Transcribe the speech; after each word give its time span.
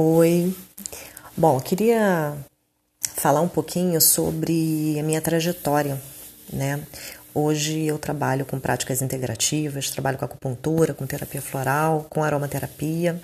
Oi. 0.00 0.54
Bom, 1.36 1.58
queria 1.58 2.36
falar 3.16 3.40
um 3.40 3.48
pouquinho 3.48 4.00
sobre 4.00 4.96
a 4.96 5.02
minha 5.02 5.20
trajetória, 5.20 6.00
né? 6.52 6.86
Hoje 7.34 7.84
eu 7.84 7.98
trabalho 7.98 8.46
com 8.46 8.60
práticas 8.60 9.02
integrativas, 9.02 9.90
trabalho 9.90 10.16
com 10.16 10.24
acupuntura, 10.24 10.94
com 10.94 11.04
terapia 11.04 11.42
floral, 11.42 12.06
com 12.08 12.22
aromaterapia. 12.22 13.20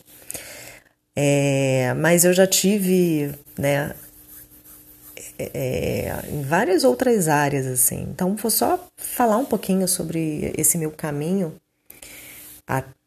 É, 1.14 1.95
mas 1.95 2.24
eu 2.24 2.32
já 2.32 2.45
tive, 2.45 3.32
né, 3.56 3.95
é, 5.38 6.12
em 6.29 6.43
várias 6.43 6.82
outras 6.82 7.29
áreas, 7.29 7.66
assim. 7.66 8.02
Então, 8.11 8.34
vou 8.34 8.50
só 8.50 8.84
falar 8.96 9.36
um 9.36 9.46
pouquinho 9.46 9.86
sobre 9.86 10.52
esse 10.59 10.77
meu 10.77 10.91
caminho 10.91 11.54
até 12.66 13.04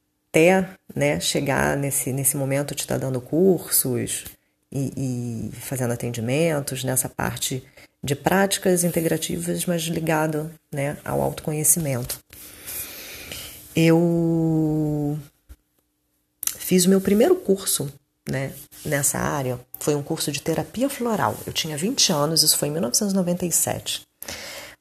né, 0.95 1.19
chegar 1.19 1.75
nesse, 1.77 2.11
nesse 2.11 2.37
momento 2.37 2.75
de 2.75 2.81
estar 2.81 2.97
dando 2.97 3.19
cursos 3.21 4.25
e, 4.71 5.49
e 5.51 5.51
fazendo 5.55 5.93
atendimentos 5.93 6.83
nessa 6.83 7.09
parte 7.09 7.63
de 8.03 8.15
práticas 8.15 8.83
integrativas, 8.83 9.65
mas 9.65 9.81
ligado 9.83 10.51
né, 10.71 10.97
ao 11.03 11.21
autoconhecimento. 11.21 12.19
Eu 13.75 15.17
fiz 16.57 16.85
o 16.85 16.89
meu 16.89 17.01
primeiro 17.01 17.35
curso 17.35 17.91
né, 18.29 18.51
nessa 18.85 19.17
área, 19.19 19.59
foi 19.79 19.95
um 19.95 20.03
curso 20.03 20.31
de 20.31 20.41
terapia 20.41 20.89
floral. 20.89 21.35
Eu 21.45 21.53
tinha 21.53 21.77
20 21.77 22.11
anos, 22.11 22.43
isso 22.43 22.57
foi 22.57 22.67
em 22.67 22.71
1997. 22.71 24.01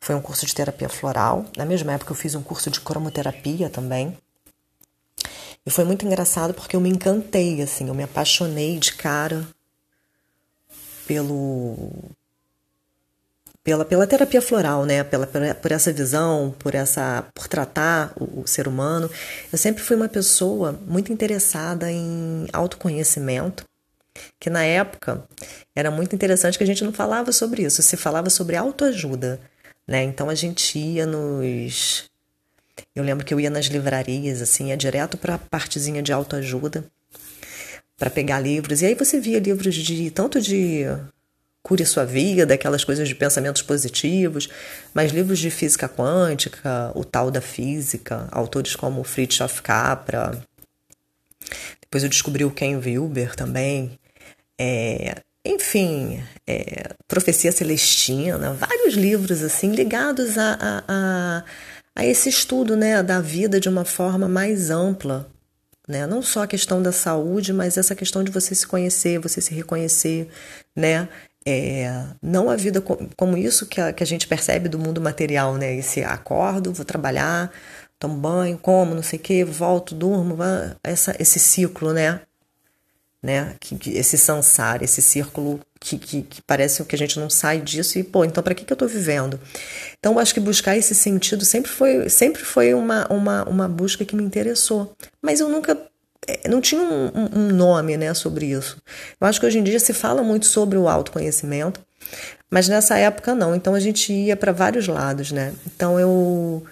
Foi 0.01 0.15
um 0.15 0.21
curso 0.21 0.47
de 0.47 0.55
terapia 0.55 0.89
floral. 0.89 1.45
Na 1.57 1.65
mesma 1.65 1.93
época 1.93 2.13
eu 2.13 2.17
fiz 2.17 2.35
um 2.35 2.43
curso 2.43 2.71
de 2.71 2.81
cromoterapia 2.81 3.69
também. 3.69 4.17
E 5.67 5.71
foi 5.71 5.85
muito 5.85 6.07
engraçado 6.07 6.55
porque 6.55 6.77
eu 6.77 6.81
me 6.81 6.89
encantei, 6.89 7.61
assim, 7.61 7.89
eu 7.89 7.95
me 7.95 8.05
apaixonei 8.05 8.79
de 8.79 8.93
cara 8.95 9.45
pelo 11.07 11.91
pela, 13.67 13.85
pela 13.85 14.07
terapia 14.07 14.41
floral, 14.41 14.85
né? 14.85 15.03
Pela, 15.03 15.27
por 15.27 15.73
essa 15.73 15.93
visão, 15.93 16.55
por 16.57 16.77
essa 16.77 17.25
por 17.35 17.49
tratar 17.49 18.13
o, 18.15 18.43
o, 18.43 18.47
ser 18.47 18.69
humano. 18.69 19.11
Eu 19.53 19.59
sempre 19.59 19.83
fui 19.83 19.97
uma 19.97 20.09
pessoa 20.09 20.73
muito 20.87 21.13
interessada 21.13 21.91
em 21.91 22.47
autoconhecimento, 22.53 23.65
que 24.39 24.49
na 24.49 24.65
época 24.65 25.25
era 25.75 25.91
muito 25.91 26.15
interessante 26.15 26.57
que 26.57 26.63
a 26.63 26.67
gente 26.67 26.85
não 26.85 26.93
falava 26.93 27.33
sobre 27.33 27.63
isso, 27.65 27.83
se 27.83 27.97
falava 27.97 28.31
sobre 28.31 28.55
autoajuda, 28.55 29.41
né? 29.85 30.05
Então 30.05 30.31
a 30.31 30.35
gente 30.37 30.79
ia 30.79 31.05
nos 31.05 32.09
eu 32.95 33.03
lembro 33.03 33.25
que 33.25 33.33
eu 33.33 33.41
ia 33.41 33.51
nas 33.51 33.67
livrarias, 33.67 34.43
assim, 34.43 34.69
ia 34.69 34.77
direto 34.77 35.17
para 35.17 35.35
a 35.35 35.39
partezinha 35.39 36.03
de 36.03 36.13
autoajuda 36.13 36.85
para 37.97 38.11
pegar 38.11 38.41
livros. 38.41 38.83
E 38.83 38.87
aí 38.87 38.95
você 38.95 39.19
via 39.19 39.39
livros 39.39 39.75
de 39.75 40.11
tanto 40.11 40.41
de 40.41 40.85
cure 41.63 41.85
sua 41.85 42.05
vida, 42.05 42.55
aquelas 42.55 42.85
coisas 42.85 43.09
de 43.09 43.15
pensamentos 43.15 43.61
positivos, 43.61 44.49
mas 44.95 45.11
livros 45.11 45.39
de 45.39 45.51
física 45.51 45.89
quântica, 45.89 46.93
o 46.95 47.05
tal 47.05 47.29
da 47.29 47.41
física, 47.41 48.29
autores 48.31 48.77
como 48.77 49.03
Fritjof 49.03 49.63
Capra. 49.63 50.41
Depois 51.81 52.05
eu 52.05 52.09
descobri 52.09 52.45
o 52.45 52.53
Ken 52.53 52.77
Wilber 52.77 53.35
também. 53.35 53.99
É, 54.57 55.17
enfim, 55.45 56.23
é, 56.47 56.95
Profecia 57.09 57.51
Celestina, 57.51 58.53
vários 58.53 58.95
livros 58.95 59.43
assim 59.43 59.73
ligados 59.73 60.39
a, 60.39 60.59
a, 60.61 60.85
a 60.89 61.45
a 61.97 62.05
esse 62.05 62.29
estudo 62.29 62.77
né, 62.77 63.03
da 63.03 63.23
vida 63.23 63.59
de 63.59 63.71
uma 63.71 63.85
forma 63.85 64.29
mais 64.29 64.71
ampla. 64.71 65.27
Né? 65.89 66.07
Não 66.07 66.21
só 66.21 66.43
a 66.43 66.47
questão 66.47 66.83
da 66.83 66.93
saúde, 66.93 67.55
mas 67.55 67.79
essa 67.79 67.95
questão 67.95 68.23
de 68.23 68.31
você 68.31 68.55
se 68.55 68.67
conhecer, 68.67 69.19
você 69.19 69.41
se 69.41 69.55
reconhecer, 69.55 70.29
né? 70.75 71.09
É, 71.49 72.05
não 72.21 72.51
a 72.51 72.57
vida 72.57 72.83
como 73.17 73.37
isso 73.37 73.67
que 73.67 73.81
a, 73.81 73.93
que 73.93 74.03
a 74.03 74.07
gente 74.07 74.27
percebe 74.27 74.69
do 74.69 74.81
mundo 74.81 75.01
material, 75.01 75.55
né? 75.55 75.77
Esse 75.77 76.03
acordo, 76.03 76.73
vou 76.73 76.85
trabalhar, 76.85 77.53
tomo 78.01 78.17
banho, 78.17 78.59
como, 78.59 78.97
não 78.97 79.03
sei 79.03 79.19
o 79.19 79.23
que, 79.23 79.45
volto, 79.45 79.95
durmo, 79.95 80.37
essa, 80.83 81.15
esse 81.21 81.39
ciclo, 81.39 81.93
né? 81.93 82.21
né? 83.23 83.55
Que, 83.61 83.91
esse 83.91 84.19
sansar, 84.19 84.83
esse 84.83 85.01
círculo 85.01 85.61
que, 85.81 85.99
que, 85.99 86.23
que, 86.23 86.43
parece 86.43 86.83
que 86.85 86.95
a 86.95 86.99
gente 86.99 87.19
não 87.19 87.29
sai 87.29 87.61
disso 87.61 87.99
e, 87.99 88.03
pô, 88.03 88.25
então 88.25 88.43
para 88.43 88.55
que, 88.55 88.65
que 88.65 88.73
eu 88.73 88.75
estou 88.75 88.89
vivendo? 88.89 89.39
Então, 89.99 90.15
eu 90.15 90.19
acho 90.19 90.35
que 90.35 90.41
buscar 90.41 90.77
esse 90.77 90.95
sentido 90.95 91.45
sempre 91.45 91.71
foi, 91.71 92.09
sempre 92.09 92.43
foi 92.43 92.75
uma, 92.75 93.07
uma, 93.13 93.45
uma 93.45 93.69
busca 93.69 94.05
que 94.05 94.17
me 94.17 94.23
interessou. 94.23 94.95
Mas 95.23 95.41
eu 95.41 95.49
nunca. 95.49 95.77
Eh, 96.27 96.49
não 96.49 96.61
tinha 96.61 96.81
um, 96.83 97.11
um 97.35 97.49
nome 97.53 97.97
né, 97.97 98.13
sobre 98.15 98.47
isso. 98.47 98.81
Eu 99.21 99.27
acho 99.27 99.41
que 99.41 99.47
hoje 99.47 99.59
em 99.59 99.65
dia 99.65 99.79
se 99.79 99.93
fala 99.93 100.23
muito 100.23 100.47
sobre 100.47 100.79
o 100.79 100.89
autoconhecimento, 100.89 101.81
mas 102.51 102.69
nessa 102.69 102.97
época 102.99 103.35
não. 103.35 103.55
Então 103.55 103.75
a 103.75 103.81
gente 103.81 104.13
ia 104.13 104.37
para 104.37 104.53
vários 104.53 104.89
lados, 104.89 105.33
né? 105.33 105.53
Então 105.67 105.99
eu 105.99 106.65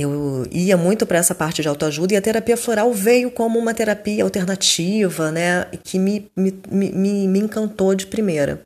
eu 0.00 0.46
ia 0.50 0.76
muito 0.76 1.04
para 1.06 1.18
essa 1.18 1.34
parte 1.34 1.60
de 1.60 1.68
autoajuda 1.68 2.14
e 2.14 2.16
a 2.16 2.22
terapia 2.22 2.56
floral 2.56 2.92
veio 2.92 3.30
como 3.30 3.58
uma 3.58 3.74
terapia 3.74 4.24
alternativa, 4.24 5.30
né, 5.30 5.66
que 5.84 5.98
me, 5.98 6.30
me, 6.34 6.52
me, 6.70 7.28
me 7.28 7.38
encantou 7.38 7.94
de 7.94 8.06
primeira. 8.06 8.64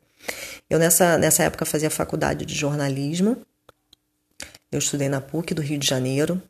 Eu 0.69 0.79
nessa, 0.79 1.17
nessa 1.17 1.43
época 1.43 1.65
fazia 1.65 1.89
faculdade 1.89 2.45
de 2.45 2.55
jornalismo, 2.55 3.37
eu 4.71 4.79
estudei 4.79 5.09
na 5.09 5.21
PUC 5.21 5.53
do 5.53 5.61
Rio 5.61 5.77
de 5.77 5.87
Janeiro, 5.87 6.41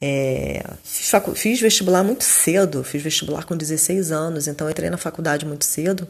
é, 0.00 0.62
fiz, 0.82 1.10
fiz, 1.36 1.60
vestibular 1.60 2.02
muito 2.02 2.24
cedo, 2.24 2.82
fiz 2.82 3.02
vestibular 3.02 3.44
com 3.44 3.56
16 3.56 4.12
anos, 4.12 4.48
então 4.48 4.70
entrei 4.70 4.90
na 4.90 4.96
faculdade 4.96 5.44
muito 5.44 5.64
cedo, 5.64 6.08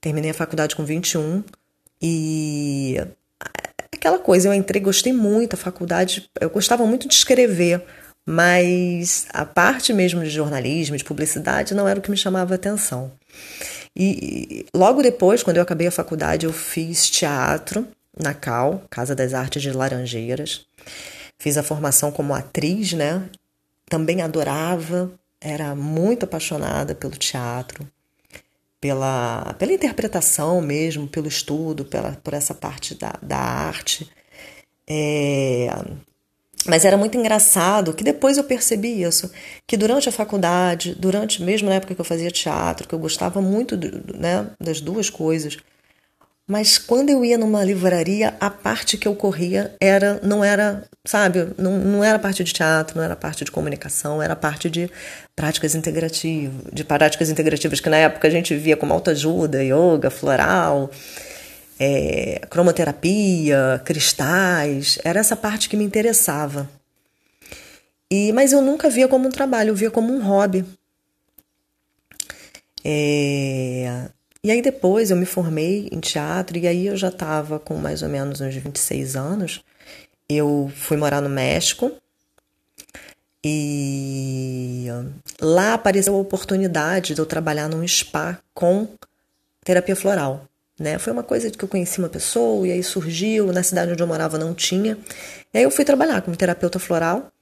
terminei 0.00 0.30
a 0.30 0.34
faculdade 0.34 0.74
com 0.74 0.84
21 0.84 1.44
e 2.00 3.00
aquela 4.08 4.18
coisa, 4.18 4.48
eu 4.48 4.54
entrei, 4.54 4.80
gostei 4.80 5.12
muito 5.12 5.50
da 5.50 5.56
faculdade, 5.56 6.28
eu 6.40 6.48
gostava 6.48 6.86
muito 6.86 7.06
de 7.06 7.14
escrever, 7.14 7.84
mas 8.26 9.26
a 9.32 9.44
parte 9.44 9.92
mesmo 9.92 10.22
de 10.22 10.30
jornalismo, 10.30 10.96
de 10.96 11.04
publicidade, 11.04 11.74
não 11.74 11.86
era 11.86 11.98
o 11.98 12.02
que 12.02 12.10
me 12.10 12.16
chamava 12.16 12.54
atenção. 12.54 13.12
E 13.94 14.66
logo 14.74 15.02
depois, 15.02 15.42
quando 15.42 15.58
eu 15.58 15.62
acabei 15.62 15.86
a 15.86 15.92
faculdade, 15.92 16.46
eu 16.46 16.52
fiz 16.52 17.10
teatro 17.10 17.86
na 18.18 18.32
CAL, 18.32 18.82
Casa 18.90 19.14
das 19.14 19.34
Artes 19.34 19.60
de 19.60 19.72
Laranjeiras. 19.72 20.66
Fiz 21.38 21.56
a 21.56 21.62
formação 21.62 22.10
como 22.10 22.34
atriz, 22.34 22.92
né? 22.92 23.22
Também 23.88 24.22
adorava, 24.22 25.10
era 25.40 25.74
muito 25.74 26.24
apaixonada 26.24 26.94
pelo 26.94 27.16
teatro 27.16 27.86
pela, 28.80 29.54
pela 29.58 29.72
interpretação 29.72 30.60
mesmo, 30.60 31.08
pelo 31.08 31.28
estudo, 31.28 31.84
pela, 31.84 32.12
por 32.22 32.34
essa 32.34 32.54
parte 32.54 32.94
da, 32.94 33.14
da 33.22 33.36
arte. 33.36 34.10
É, 34.88 35.68
mas 36.66 36.84
era 36.84 36.96
muito 36.96 37.16
engraçado 37.16 37.94
que 37.94 38.04
depois 38.04 38.36
eu 38.36 38.44
percebi 38.44 39.02
isso, 39.02 39.30
que 39.66 39.76
durante 39.76 40.08
a 40.08 40.12
faculdade, 40.12 40.94
durante 40.94 41.42
mesmo 41.42 41.68
na 41.68 41.76
época 41.76 41.94
que 41.94 42.00
eu 42.00 42.04
fazia 42.04 42.30
teatro, 42.30 42.88
que 42.88 42.94
eu 42.94 42.98
gostava 42.98 43.40
muito 43.40 43.76
né, 43.76 44.50
das 44.60 44.80
duas 44.80 45.08
coisas, 45.08 45.56
mas 46.48 46.78
quando 46.78 47.10
eu 47.10 47.22
ia 47.22 47.36
numa 47.36 47.62
livraria, 47.62 48.34
a 48.40 48.48
parte 48.48 48.96
que 48.96 49.06
eu 49.06 49.14
corria 49.14 49.76
era 49.78 50.18
não 50.22 50.42
era, 50.42 50.82
sabe, 51.04 51.48
não, 51.58 51.78
não 51.78 52.02
era 52.02 52.18
parte 52.18 52.42
de 52.42 52.50
teatro, 52.50 52.96
não 52.96 53.04
era 53.04 53.14
parte 53.14 53.44
de 53.44 53.50
comunicação, 53.50 54.22
era 54.22 54.34
parte 54.34 54.70
de 54.70 54.90
práticas 55.36 55.74
integrativas, 55.74 56.54
de 56.72 56.84
práticas 56.84 57.28
integrativas 57.28 57.80
que 57.80 57.90
na 57.90 57.98
época 57.98 58.26
a 58.26 58.30
gente 58.30 58.56
via 58.56 58.78
como 58.78 58.94
autoajuda, 58.94 59.62
yoga, 59.62 60.08
floral, 60.08 60.90
é, 61.78 62.40
cromoterapia, 62.48 63.82
cristais, 63.84 64.98
era 65.04 65.20
essa 65.20 65.36
parte 65.36 65.68
que 65.68 65.76
me 65.76 65.84
interessava. 65.84 66.66
E, 68.10 68.32
mas 68.32 68.52
eu 68.52 68.62
nunca 68.62 68.88
via 68.88 69.06
como 69.06 69.28
um 69.28 69.30
trabalho, 69.30 69.68
eu 69.68 69.74
via 69.74 69.90
como 69.90 70.14
um 70.14 70.22
hobby. 70.22 70.64
É, 72.82 74.08
e 74.42 74.50
aí 74.50 74.62
depois 74.62 75.10
eu 75.10 75.16
me 75.16 75.26
formei 75.26 75.88
em 75.90 76.00
teatro 76.00 76.56
e 76.58 76.66
aí 76.66 76.86
eu 76.86 76.96
já 76.96 77.08
estava 77.08 77.58
com 77.58 77.74
mais 77.76 78.02
ou 78.02 78.08
menos 78.08 78.40
uns 78.40 78.54
26 78.54 79.16
anos. 79.16 79.62
Eu 80.28 80.70
fui 80.74 80.96
morar 80.96 81.20
no 81.20 81.28
México 81.28 81.92
e 83.44 84.86
lá 85.40 85.74
apareceu 85.74 86.14
a 86.14 86.18
oportunidade 86.18 87.14
de 87.14 87.20
eu 87.20 87.26
trabalhar 87.26 87.68
num 87.68 87.86
spa 87.86 88.38
com 88.54 88.88
terapia 89.64 89.96
floral. 89.96 90.46
Né? 90.78 90.98
Foi 90.98 91.12
uma 91.12 91.24
coisa 91.24 91.50
que 91.50 91.64
eu 91.64 91.68
conheci 91.68 91.98
uma 91.98 92.08
pessoa 92.08 92.66
e 92.66 92.72
aí 92.72 92.82
surgiu, 92.82 93.52
na 93.52 93.62
cidade 93.62 93.92
onde 93.92 94.02
eu 94.02 94.06
morava 94.06 94.38
não 94.38 94.54
tinha. 94.54 94.96
E 95.52 95.58
aí 95.58 95.64
eu 95.64 95.70
fui 95.70 95.84
trabalhar 95.84 96.22
como 96.22 96.36
terapeuta 96.36 96.78
floral 96.78 97.32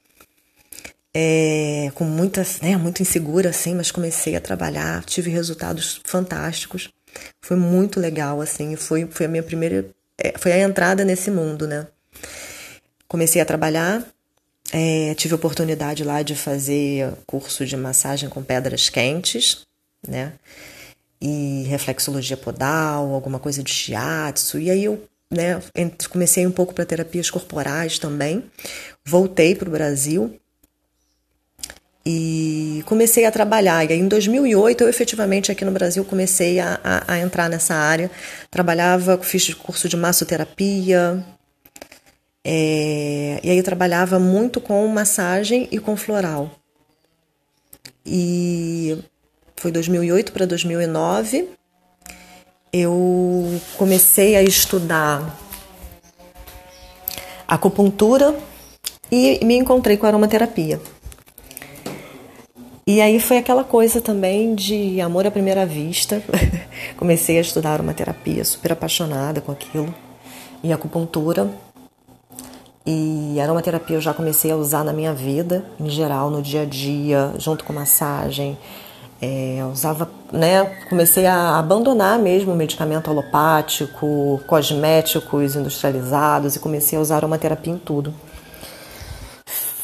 é, 1.19 1.91
com 1.95 2.05
muitas, 2.05 2.61
né, 2.61 2.77
muito 2.77 3.01
insegura 3.01 3.49
assim, 3.49 3.75
mas 3.75 3.91
comecei 3.91 4.37
a 4.37 4.41
trabalhar, 4.41 5.03
tive 5.07 5.31
resultados 5.31 5.99
fantásticos. 6.05 6.91
Foi 7.41 7.57
muito 7.57 7.99
legal 7.99 8.43
assim, 8.43 8.77
foi 8.77 9.07
foi 9.11 9.25
a 9.25 9.29
minha 9.29 9.43
primeira 9.43 9.87
é, 10.19 10.35
foi 10.39 10.53
a 10.53 10.59
entrada 10.59 11.05
nesse 11.07 11.31
mundo, 11.31 11.67
né? 11.67 11.87
Comecei 13.09 13.41
a 13.41 13.47
trabalhar 13.47 14.05
É, 14.73 15.15
tive 15.15 15.33
a 15.33 15.37
oportunidade 15.37 16.05
lá 16.05 16.23
de 16.23 16.35
fazer 16.35 17.13
curso 17.27 17.65
de 17.65 17.77
massagem 17.77 18.29
com 18.29 18.43
pedras 18.43 18.89
quentes, 18.91 19.65
né? 20.07 20.33
E 21.21 21.65
reflexologia 21.69 22.37
podal, 22.37 23.15
alguma 23.15 23.39
coisa 23.39 23.63
de 23.63 23.71
shiatsu. 23.71 24.59
E 24.59 24.71
aí 24.71 24.85
eu 24.85 25.03
né, 25.31 25.63
comecei 26.11 26.47
um 26.47 26.53
pouco 26.53 26.75
para 26.75 26.85
terapias 26.85 27.31
corporais 27.31 27.99
também. 27.99 28.45
Voltei 29.05 29.55
para 29.55 29.69
o 29.69 29.73
Brasil 29.73 30.39
e 32.07 32.85
comecei 32.87 33.27
a 33.27 33.33
trabalhar. 33.33 33.85
E 33.85 33.93
aí, 33.93 33.99
em 33.99 34.07
2008, 34.07 34.85
eu 34.85 34.89
efetivamente 34.89 35.51
aqui 35.51 35.65
no 35.65 35.73
Brasil 35.73 36.05
comecei 36.05 36.61
a, 36.61 36.79
a, 36.85 37.15
a 37.15 37.19
entrar 37.19 37.51
nessa 37.51 37.75
área. 37.75 38.09
Trabalhava, 38.49 39.19
fiz 39.19 39.53
curso 39.53 39.89
de 39.89 39.97
massoterapia, 39.97 41.25
é, 42.49 43.41
e 43.43 43.51
aí 43.51 43.59
eu 43.59 43.65
trabalhava 43.65 44.21
muito 44.21 44.61
com 44.61 44.87
massagem 44.87 45.67
e 45.73 45.81
com 45.81 45.97
floral. 45.97 46.49
E 48.07 48.97
foi 49.57 49.73
2008 49.73 50.31
para 50.31 50.47
2009. 50.47 51.49
Eu 52.73 53.61
comecei 53.77 54.37
a 54.37 54.45
estudar 54.45 55.37
acupuntura 57.49 58.33
e 59.11 59.45
me 59.45 59.57
encontrei 59.57 59.97
com 59.97 60.07
aromaterapia. 60.07 60.81
E 62.89 63.01
aí 63.01 63.19
foi 63.19 63.39
aquela 63.39 63.65
coisa 63.65 64.01
também 64.01 64.55
de 64.55 65.01
amor 65.01 65.27
à 65.27 65.31
primeira 65.31 65.67
vista. 65.67 66.23
Comecei 66.97 67.37
a 67.37 67.41
estudar 67.41 67.73
aromaterapia, 67.73 68.45
super 68.45 68.71
apaixonada 68.71 69.41
com 69.41 69.51
aquilo. 69.51 69.93
E 70.63 70.73
acupuntura. 70.73 71.51
E 72.87 73.41
aromaterapia 73.41 73.97
eu 73.97 74.01
já 74.01 74.15
comecei 74.15 74.53
a 74.53 74.57
usar 74.57 74.85
na 74.85 74.93
minha 74.93 75.13
vida, 75.13 75.65
em 75.81 75.91
geral, 75.91 76.31
no 76.31 76.41
dia 76.41 76.63
a 76.63 76.65
dia, 76.65 77.33
junto 77.39 77.65
com 77.65 77.73
massagem. 77.73 78.57
É, 79.21 79.67
usava, 79.73 80.09
né, 80.31 80.65
comecei 80.89 81.27
a 81.27 81.59
abandonar 81.59 82.21
mesmo 82.21 82.53
o 82.53 82.57
medicamento 82.57 83.11
alopático, 83.11 84.41
cosméticos 84.47 85.57
industrializados 85.57 86.55
e 86.55 86.61
comecei 86.61 86.97
a 86.97 87.03
usar 87.03 87.17
aromaterapia 87.17 87.73
em 87.73 87.79
tudo. 87.79 88.15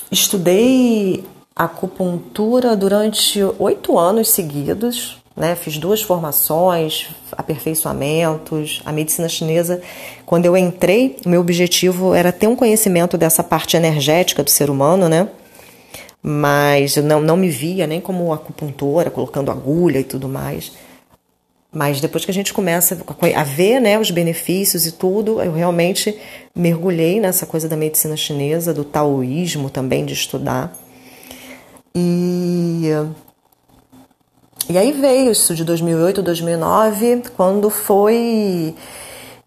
Estudei 0.09 1.25
acupuntura 1.55 2.77
durante 2.77 3.41
oito 3.59 3.99
anos 3.99 4.31
seguidos, 4.31 5.23
né? 5.37 5.55
Fiz 5.55 5.79
duas 5.79 6.03
formações, 6.03 7.09
aperfeiçoamentos. 7.33 8.83
A 8.85 8.93
medicina 8.93 9.29
chinesa, 9.29 9.81
quando 10.27 10.47
eu 10.47 10.57
entrei, 10.57 11.17
meu 11.27 11.41
objetivo 11.41 12.15
era 12.15 12.33
ter 12.33 12.47
um 12.47 12.57
conhecimento 12.57 13.17
dessa 13.17 13.43
parte 13.43 13.77
energética 13.77 14.43
do 14.43 14.51
ser 14.51 14.71
humano, 14.71 15.09
né? 15.09 15.29
Mas 16.23 16.97
eu 16.97 17.03
não, 17.03 17.21
não 17.21 17.37
me 17.37 17.49
via 17.49 17.87
nem 17.87 18.01
como 18.01 18.33
acupuntora, 18.33 19.11
colocando 19.11 19.51
agulha 19.51 19.99
e 19.99 20.05
tudo 20.05 20.29
mais. 20.29 20.73
Mas 21.75 22.03
depois 22.03 22.25
que 22.25 22.31
a 22.31 22.35
gente 22.35 22.53
começa 22.53 23.03
a 23.35 23.45
ver 23.45 23.81
né, 23.81 23.99
os 23.99 24.11
benefícios 24.11 24.87
e 24.87 24.93
tudo, 24.93 25.41
eu 25.41 25.53
realmente 25.55 26.17
mergulhei 26.55 27.19
nessa 27.19 27.47
coisa 27.47 27.67
da 27.67 27.77
medicina 27.77 28.15
chinesa, 28.15 28.75
do 28.75 28.85
taoísmo 28.85 29.71
também, 29.71 30.05
de 30.05 30.13
estudar. 30.13 30.71
E, 31.95 32.91
e 34.69 34.79
aí 34.79 34.93
veio 34.93 35.31
isso 35.31 35.55
de 35.55 35.65
2008, 35.65 36.23
2009, 36.23 37.23
quando 37.37 37.69
foi 37.69 38.75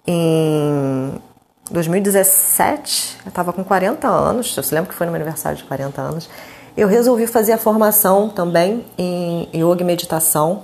em 0.06 1.12
2017, 1.72 3.18
eu 3.26 3.30
estava 3.30 3.52
com 3.52 3.64
40 3.64 4.08
anos, 4.08 4.56
eu 4.56 4.62
se 4.62 4.74
lembro 4.74 4.90
que 4.90 4.96
foi 4.96 5.08
no 5.08 5.12
meu 5.12 5.20
aniversário 5.20 5.58
de 5.58 5.64
40 5.64 6.02
anos, 6.02 6.30
eu 6.78 6.88
resolvi 6.88 7.26
fazer 7.26 7.54
a 7.54 7.58
formação 7.58 8.30
também 8.30 8.86
em 8.98 9.50
yoga 9.54 9.82
e 9.82 9.86
meditação. 9.86 10.64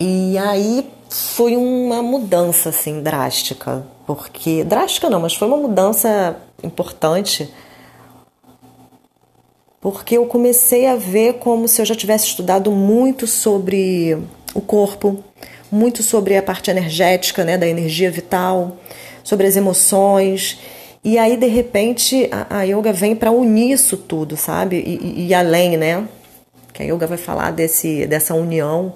E 0.00 0.36
aí 0.38 0.90
foi 1.08 1.56
uma 1.56 2.02
mudança 2.02 2.70
assim 2.70 3.02
drástica, 3.02 3.86
porque 4.06 4.64
drástica 4.64 5.08
não, 5.08 5.20
mas 5.20 5.34
foi 5.34 5.46
uma 5.46 5.56
mudança 5.56 6.36
importante 6.62 7.52
porque 9.84 10.16
eu 10.16 10.24
comecei 10.24 10.86
a 10.86 10.96
ver 10.96 11.34
como 11.34 11.68
se 11.68 11.78
eu 11.78 11.84
já 11.84 11.94
tivesse 11.94 12.28
estudado 12.28 12.72
muito 12.72 13.26
sobre 13.26 14.16
o 14.54 14.60
corpo, 14.62 15.22
muito 15.70 16.02
sobre 16.02 16.38
a 16.38 16.42
parte 16.42 16.70
energética, 16.70 17.44
né, 17.44 17.58
da 17.58 17.66
energia 17.66 18.10
vital, 18.10 18.78
sobre 19.22 19.46
as 19.46 19.56
emoções. 19.58 20.58
E 21.04 21.18
aí, 21.18 21.36
de 21.36 21.48
repente, 21.48 22.30
a, 22.32 22.60
a 22.60 22.62
yoga 22.62 22.94
vem 22.94 23.14
para 23.14 23.30
unir 23.30 23.72
isso 23.72 23.98
tudo, 23.98 24.38
sabe? 24.38 24.76
E, 24.76 24.96
e, 24.96 25.26
e, 25.26 25.34
além, 25.34 25.76
né? 25.76 26.08
Que 26.72 26.82
a 26.82 26.86
yoga 26.86 27.06
vai 27.06 27.18
falar 27.18 27.50
desse, 27.50 28.06
dessa 28.06 28.32
união, 28.32 28.94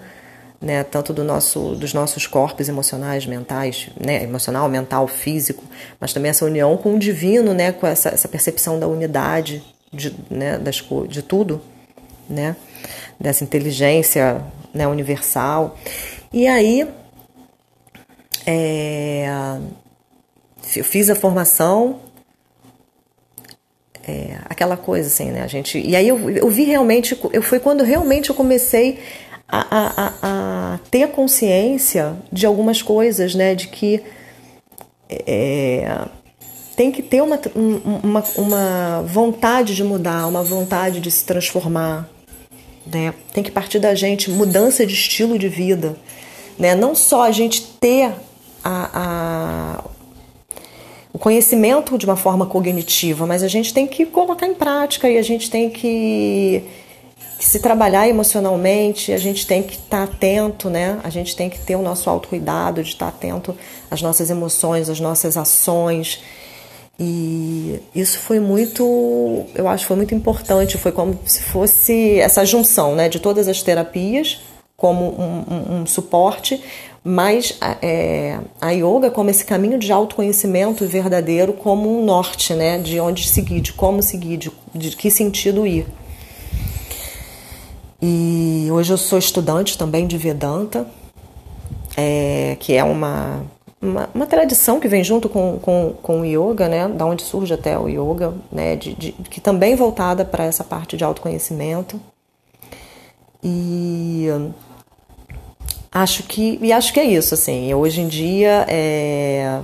né? 0.58 0.84
Tanto 0.84 1.12
do 1.12 1.22
nosso, 1.22 1.74
dos 1.74 1.92
nossos 1.92 2.26
corpos 2.26 2.66
emocionais, 2.66 3.26
mentais, 3.26 3.90
né? 4.00 4.22
Emocional, 4.22 4.66
mental, 4.70 5.06
físico, 5.06 5.64
mas 6.00 6.14
também 6.14 6.30
essa 6.30 6.46
união 6.46 6.78
com 6.78 6.94
o 6.94 6.98
divino, 6.98 7.52
né? 7.52 7.72
Com 7.72 7.86
essa, 7.86 8.08
essa 8.08 8.26
percepção 8.26 8.80
da 8.80 8.88
unidade, 8.88 9.62
de, 9.92 10.14
né, 10.30 10.58
das, 10.58 10.84
de 11.08 11.22
tudo, 11.22 11.60
né, 12.28 12.56
dessa 13.18 13.44
inteligência 13.44 14.42
né, 14.72 14.86
universal. 14.86 15.76
E 16.32 16.46
aí 16.46 16.86
é, 18.46 19.26
eu 20.76 20.84
fiz 20.84 21.10
a 21.10 21.14
formação, 21.14 22.00
é, 24.06 24.38
aquela 24.46 24.76
coisa 24.76 25.08
assim, 25.08 25.30
né, 25.30 25.42
a 25.42 25.46
gente. 25.46 25.78
E 25.78 25.94
aí 25.94 26.08
eu, 26.08 26.30
eu 26.30 26.48
vi 26.48 26.64
realmente, 26.64 27.18
eu 27.32 27.42
foi 27.42 27.60
quando 27.60 27.84
realmente 27.84 28.30
eu 28.30 28.34
comecei 28.34 29.00
a, 29.46 29.66
a, 29.70 30.14
a, 30.22 30.78
ter 30.90 31.08
consciência 31.08 32.16
de 32.30 32.46
algumas 32.46 32.82
coisas, 32.82 33.34
né, 33.34 33.54
de 33.54 33.68
que 33.68 34.02
é, 35.08 36.06
tem 36.78 36.92
que 36.92 37.02
ter 37.02 37.20
uma, 37.20 37.40
uma, 38.04 38.24
uma 38.36 39.02
vontade 39.04 39.74
de 39.74 39.82
mudar, 39.82 40.28
uma 40.28 40.44
vontade 40.44 41.00
de 41.00 41.10
se 41.10 41.24
transformar. 41.24 42.08
Né? 42.86 43.12
Tem 43.32 43.42
que 43.42 43.50
partir 43.50 43.80
da 43.80 43.96
gente 43.96 44.30
mudança 44.30 44.86
de 44.86 44.94
estilo 44.94 45.36
de 45.36 45.48
vida. 45.48 45.96
Né? 46.56 46.76
Não 46.76 46.94
só 46.94 47.24
a 47.24 47.32
gente 47.32 47.62
ter 47.80 48.12
a, 48.62 48.90
a, 48.94 49.84
o 51.12 51.18
conhecimento 51.18 51.98
de 51.98 52.06
uma 52.06 52.14
forma 52.14 52.46
cognitiva, 52.46 53.26
mas 53.26 53.42
a 53.42 53.48
gente 53.48 53.74
tem 53.74 53.84
que 53.84 54.06
colocar 54.06 54.46
em 54.46 54.54
prática 54.54 55.10
e 55.10 55.18
a 55.18 55.22
gente 55.22 55.50
tem 55.50 55.68
que, 55.70 56.62
que 57.40 57.44
se 57.44 57.58
trabalhar 57.58 58.08
emocionalmente, 58.08 59.12
a 59.12 59.18
gente 59.18 59.44
tem 59.48 59.64
que 59.64 59.74
estar 59.74 60.06
tá 60.06 60.12
atento, 60.12 60.70
né? 60.70 61.00
A 61.02 61.10
gente 61.10 61.34
tem 61.34 61.50
que 61.50 61.58
ter 61.58 61.74
o 61.74 61.82
nosso 61.82 62.08
autocuidado, 62.08 62.84
de 62.84 62.90
estar 62.90 63.10
tá 63.10 63.16
atento 63.16 63.56
às 63.90 64.00
nossas 64.00 64.30
emoções, 64.30 64.88
às 64.88 65.00
nossas 65.00 65.36
ações 65.36 66.20
e 66.98 67.80
isso 67.94 68.18
foi 68.18 68.40
muito, 68.40 69.46
eu 69.54 69.68
acho, 69.68 69.86
foi 69.86 69.96
muito 69.96 70.14
importante. 70.14 70.76
Foi 70.76 70.90
como 70.90 71.18
se 71.24 71.42
fosse 71.42 72.18
essa 72.18 72.44
junção, 72.44 72.94
né, 72.96 73.08
de 73.08 73.20
todas 73.20 73.46
as 73.46 73.62
terapias 73.62 74.40
como 74.76 75.06
um, 75.06 75.44
um, 75.52 75.80
um 75.80 75.86
suporte, 75.86 76.62
mas 77.02 77.58
é, 77.82 78.38
a 78.60 78.70
yoga 78.70 79.10
como 79.10 79.28
esse 79.28 79.44
caminho 79.44 79.76
de 79.76 79.90
autoconhecimento 79.90 80.86
verdadeiro, 80.86 81.52
como 81.52 81.98
um 81.98 82.04
norte, 82.04 82.54
né, 82.54 82.78
de 82.78 83.00
onde 83.00 83.26
seguir, 83.26 83.60
de 83.60 83.72
como 83.72 84.00
seguir, 84.00 84.36
de, 84.36 84.52
de 84.72 84.96
que 84.96 85.10
sentido 85.10 85.66
ir. 85.66 85.84
E 88.00 88.68
hoje 88.70 88.92
eu 88.92 88.96
sou 88.96 89.18
estudante 89.18 89.76
também 89.76 90.06
de 90.06 90.16
Vedanta, 90.16 90.86
é, 91.96 92.56
que 92.60 92.74
é 92.74 92.84
uma 92.84 93.42
uma, 93.80 94.08
uma, 94.14 94.26
tradição 94.26 94.80
que 94.80 94.88
vem 94.88 95.04
junto 95.04 95.28
com, 95.28 95.58
com, 95.58 95.94
com 96.02 96.20
o 96.20 96.24
yoga, 96.24 96.68
né, 96.68 96.88
da 96.88 97.06
onde 97.06 97.22
surge 97.22 97.54
até 97.54 97.78
o 97.78 97.88
yoga, 97.88 98.34
né, 98.50 98.76
de, 98.76 98.94
de 98.94 99.12
que 99.12 99.40
também 99.40 99.76
voltada 99.76 100.24
para 100.24 100.44
essa 100.44 100.64
parte 100.64 100.96
de 100.96 101.04
autoconhecimento. 101.04 102.00
E 103.42 104.26
acho 105.92 106.24
que 106.24 106.58
e 106.60 106.72
acho 106.72 106.92
que 106.92 107.00
é 107.00 107.04
isso, 107.04 107.34
assim. 107.34 107.72
Hoje 107.72 108.00
em 108.00 108.08
dia 108.08 108.66
é, 108.68 109.60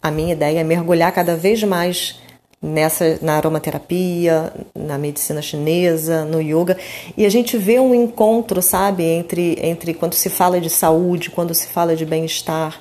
a 0.00 0.10
minha 0.10 0.32
ideia 0.32 0.60
é 0.60 0.64
mergulhar 0.64 1.12
cada 1.12 1.36
vez 1.36 1.62
mais 1.62 2.18
nessa 2.62 3.18
na 3.20 3.34
aromaterapia, 3.34 4.52
na 4.74 4.96
medicina 4.96 5.42
chinesa, 5.42 6.24
no 6.24 6.40
yoga, 6.40 6.78
e 7.16 7.26
a 7.26 7.28
gente 7.28 7.58
vê 7.58 7.78
um 7.78 7.94
encontro, 7.94 8.62
sabe, 8.62 9.04
entre 9.04 9.58
entre 9.60 9.92
quando 9.92 10.14
se 10.14 10.30
fala 10.30 10.60
de 10.60 10.70
saúde, 10.70 11.28
quando 11.30 11.54
se 11.54 11.66
fala 11.66 11.94
de 11.94 12.06
bem-estar, 12.06 12.80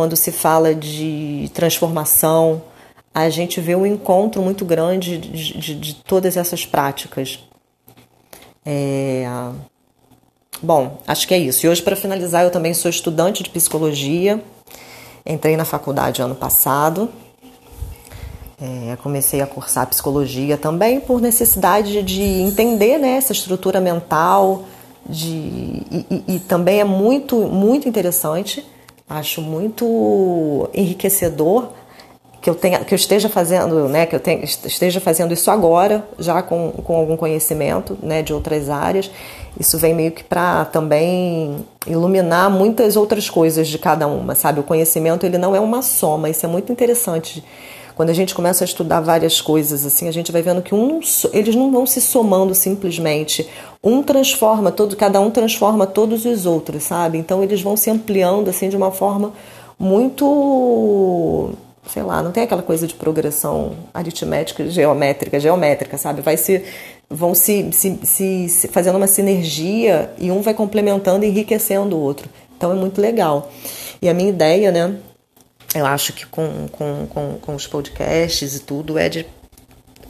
quando 0.00 0.16
se 0.16 0.32
fala 0.32 0.74
de 0.74 1.50
transformação, 1.52 2.62
a 3.12 3.28
gente 3.28 3.60
vê 3.60 3.76
um 3.76 3.84
encontro 3.84 4.40
muito 4.40 4.64
grande 4.64 5.18
de, 5.18 5.58
de, 5.58 5.74
de 5.74 5.94
todas 5.94 6.38
essas 6.38 6.64
práticas. 6.64 7.38
É... 8.64 9.26
Bom, 10.62 11.02
acho 11.06 11.28
que 11.28 11.34
é 11.34 11.38
isso. 11.38 11.66
E 11.66 11.68
hoje, 11.68 11.82
para 11.82 11.94
finalizar, 11.94 12.44
eu 12.44 12.50
também 12.50 12.72
sou 12.72 12.90
estudante 12.90 13.42
de 13.42 13.50
psicologia. 13.50 14.42
Entrei 15.26 15.54
na 15.54 15.66
faculdade 15.66 16.22
ano 16.22 16.34
passado. 16.34 17.10
É, 18.58 18.96
comecei 19.02 19.42
a 19.42 19.46
cursar 19.46 19.86
psicologia 19.86 20.56
também 20.56 20.98
por 20.98 21.20
necessidade 21.20 22.02
de 22.02 22.22
entender 22.22 22.96
né, 22.96 23.18
essa 23.18 23.32
estrutura 23.32 23.82
mental, 23.82 24.64
de, 25.06 25.28
e, 25.28 26.06
e, 26.10 26.36
e 26.36 26.38
também 26.38 26.80
é 26.80 26.84
muito, 26.84 27.36
muito 27.36 27.86
interessante, 27.86 28.66
acho 29.10 29.42
muito 29.42 30.70
enriquecedor 30.72 31.68
que 32.40 32.48
eu 32.48 32.54
tenha, 32.54 32.78
que 32.78 32.94
eu 32.94 32.96
esteja 32.96 33.28
fazendo, 33.28 33.86
né, 33.88 34.06
que 34.06 34.16
eu 34.16 34.20
tenha, 34.20 34.42
esteja 34.42 34.98
fazendo 34.98 35.34
isso 35.34 35.50
agora, 35.50 36.02
já 36.18 36.40
com, 36.40 36.70
com 36.70 36.96
algum 36.96 37.16
conhecimento, 37.16 37.98
né, 38.02 38.22
de 38.22 38.32
outras 38.32 38.70
áreas. 38.70 39.10
Isso 39.58 39.76
vem 39.76 39.92
meio 39.92 40.12
que 40.12 40.24
para 40.24 40.64
também 40.64 41.66
iluminar 41.86 42.48
muitas 42.48 42.96
outras 42.96 43.28
coisas 43.28 43.68
de 43.68 43.78
cada 43.78 44.06
uma, 44.06 44.34
sabe? 44.34 44.60
O 44.60 44.62
conhecimento 44.62 45.26
ele 45.26 45.36
não 45.36 45.54
é 45.54 45.60
uma 45.60 45.82
soma, 45.82 46.30
isso 46.30 46.46
é 46.46 46.48
muito 46.48 46.72
interessante. 46.72 47.44
Quando 48.00 48.08
a 48.08 48.14
gente 48.14 48.34
começa 48.34 48.64
a 48.64 48.66
estudar 48.66 49.02
várias 49.02 49.42
coisas 49.42 49.84
assim, 49.84 50.08
a 50.08 50.10
gente 50.10 50.32
vai 50.32 50.40
vendo 50.40 50.62
que 50.62 50.74
um, 50.74 51.00
eles 51.34 51.54
não 51.54 51.70
vão 51.70 51.84
se 51.84 52.00
somando 52.00 52.54
simplesmente. 52.54 53.46
Um 53.84 54.02
transforma 54.02 54.72
todo, 54.72 54.96
cada 54.96 55.20
um 55.20 55.30
transforma 55.30 55.86
todos 55.86 56.24
os 56.24 56.46
outros, 56.46 56.84
sabe? 56.84 57.18
Então 57.18 57.42
eles 57.42 57.60
vão 57.60 57.76
se 57.76 57.90
ampliando 57.90 58.48
assim 58.48 58.70
de 58.70 58.76
uma 58.78 58.90
forma 58.90 59.34
muito 59.78 61.50
sei 61.88 62.02
lá, 62.02 62.22
não 62.22 62.32
tem 62.32 62.44
aquela 62.44 62.62
coisa 62.62 62.86
de 62.86 62.94
progressão 62.94 63.72
aritmética, 63.92 64.66
geométrica, 64.70 65.38
geométrica, 65.38 65.98
sabe? 65.98 66.22
Vai 66.22 66.38
se 66.38 66.64
vão 67.10 67.34
se, 67.34 67.70
se, 67.70 67.98
se, 68.02 68.48
se, 68.48 68.68
fazendo 68.68 68.96
uma 68.96 69.08
sinergia 69.08 70.10
e 70.18 70.30
um 70.30 70.40
vai 70.40 70.54
complementando 70.54 71.26
e 71.26 71.28
enriquecendo 71.28 71.94
o 71.94 72.00
outro. 72.00 72.30
Então 72.56 72.72
é 72.72 72.74
muito 72.74 72.98
legal. 72.98 73.50
E 74.00 74.08
a 74.08 74.14
minha 74.14 74.30
ideia, 74.30 74.72
né? 74.72 74.96
Eu 75.74 75.86
acho 75.86 76.12
que 76.12 76.26
com, 76.26 76.68
com, 76.68 77.06
com, 77.06 77.38
com 77.40 77.54
os 77.54 77.66
podcasts 77.66 78.56
e 78.56 78.60
tudo 78.60 78.98
é 78.98 79.08
de 79.08 79.26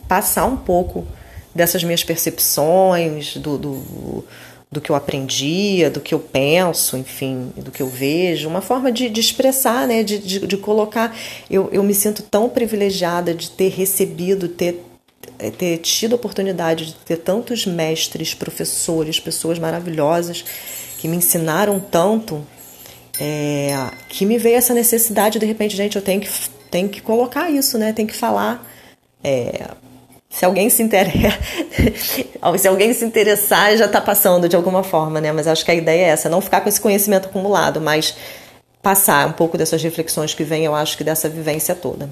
passar 0.08 0.46
um 0.46 0.56
pouco 0.56 1.06
dessas 1.54 1.84
minhas 1.84 2.02
percepções, 2.02 3.36
do, 3.36 3.58
do 3.58 4.24
do 4.72 4.80
que 4.80 4.90
eu 4.90 4.94
aprendia, 4.94 5.90
do 5.90 6.00
que 6.00 6.14
eu 6.14 6.20
penso, 6.20 6.96
enfim, 6.96 7.52
do 7.56 7.72
que 7.72 7.82
eu 7.82 7.88
vejo, 7.88 8.48
uma 8.48 8.60
forma 8.60 8.92
de, 8.92 9.08
de 9.08 9.20
expressar, 9.20 9.86
né, 9.86 10.04
de, 10.04 10.18
de, 10.18 10.46
de, 10.46 10.56
colocar. 10.56 11.16
Eu, 11.50 11.68
eu 11.72 11.82
me 11.82 11.92
sinto 11.92 12.22
tão 12.22 12.48
privilegiada 12.48 13.34
de 13.34 13.50
ter 13.50 13.70
recebido, 13.70 14.46
ter, 14.46 14.84
ter 15.58 15.78
tido 15.78 16.12
a 16.12 16.16
oportunidade 16.16 16.86
de 16.86 16.94
ter 16.94 17.16
tantos 17.16 17.66
mestres, 17.66 18.32
professores, 18.32 19.18
pessoas 19.18 19.58
maravilhosas 19.58 20.44
que 20.98 21.08
me 21.08 21.16
ensinaram 21.16 21.80
tanto, 21.80 22.46
é, 23.20 23.90
que 24.08 24.24
me 24.24 24.38
veio 24.38 24.56
essa 24.56 24.72
necessidade, 24.72 25.38
de 25.38 25.44
repente, 25.44 25.76
gente, 25.76 25.94
eu 25.96 26.02
tenho 26.02 26.22
que, 26.22 26.30
tenho 26.70 26.88
que 26.88 27.02
colocar 27.02 27.50
isso, 27.50 27.76
né, 27.76 27.92
tenho 27.92 28.08
que 28.08 28.16
falar. 28.16 28.66
É, 29.22 29.68
se 30.30 30.44
alguém 30.44 30.70
se 30.70 30.82
interessa, 30.82 31.38
se 32.56 32.68
alguém 32.68 32.94
se 32.94 33.04
interessar, 33.04 33.76
já 33.76 33.84
está 33.84 34.00
passando 34.00 34.48
de 34.48 34.56
alguma 34.56 34.82
forma, 34.82 35.20
né? 35.20 35.32
Mas 35.32 35.48
acho 35.48 35.64
que 35.64 35.70
a 35.70 35.74
ideia 35.74 36.06
é 36.06 36.08
essa, 36.08 36.28
não 36.28 36.40
ficar 36.40 36.60
com 36.60 36.68
esse 36.68 36.80
conhecimento 36.80 37.26
acumulado, 37.26 37.80
mas 37.80 38.14
passar 38.80 39.28
um 39.28 39.32
pouco 39.32 39.58
dessas 39.58 39.82
reflexões 39.82 40.32
que 40.32 40.44
vêm, 40.44 40.64
eu 40.64 40.74
acho 40.74 40.96
que 40.96 41.04
dessa 41.04 41.28
vivência 41.28 41.74
toda. 41.74 42.08